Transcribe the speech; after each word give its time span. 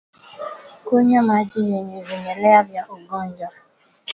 Kunywa 0.85 1.21
maji 1.23 1.69
yenye 1.71 2.01
vimelea 2.01 2.63
vya 2.63 2.89
ugonjwa 2.89 3.49